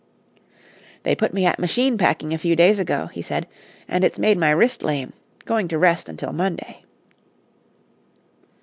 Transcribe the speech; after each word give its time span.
"They 1.03 1.13
put 1.15 1.31
me 1.31 1.45
at 1.45 1.59
machine 1.59 1.95
packing 1.95 2.33
a 2.33 2.39
few 2.39 2.55
days 2.55 2.79
ago," 2.79 3.05
he 3.13 3.21
said, 3.21 3.45
"and 3.87 4.03
it's 4.03 4.17
made 4.17 4.35
my 4.39 4.49
wrist 4.49 4.81
lame. 4.81 5.13
Going 5.45 5.67
to 5.67 5.77
rest 5.77 6.09
until 6.09 6.33
Monday." 6.33 6.83